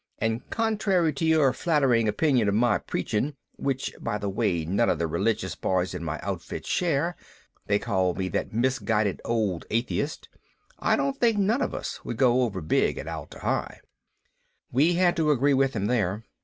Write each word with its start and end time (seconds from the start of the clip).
And 0.17 0.49
contrary 0.49 1.13
to 1.13 1.25
your 1.27 1.53
flattering 1.53 2.07
opinion 2.07 2.49
of 2.49 2.55
my 2.55 2.79
preaching 2.79 3.35
(which 3.57 3.93
by 4.01 4.17
the 4.17 4.31
way 4.31 4.65
none 4.65 4.89
of 4.89 4.97
the 4.97 5.05
religious 5.05 5.53
boys 5.53 5.93
in 5.93 6.03
my 6.03 6.19
outfit 6.23 6.65
share 6.65 7.15
they 7.67 7.77
call 7.77 8.15
me 8.15 8.27
'that 8.27 8.51
misguided 8.51 9.21
old 9.23 9.67
atheist'), 9.69 10.27
I 10.79 10.95
don't 10.95 11.19
think 11.19 11.37
none 11.37 11.61
of 11.61 11.75
us 11.75 12.03
would 12.03 12.17
go 12.17 12.41
over 12.41 12.61
big 12.61 12.97
at 12.97 13.05
Atla 13.05 13.41
Hi." 13.41 13.79
We 14.71 14.95
had 14.95 15.15
to 15.17 15.29
agree 15.29 15.53
with 15.53 15.75
him 15.75 15.85
there. 15.85 16.23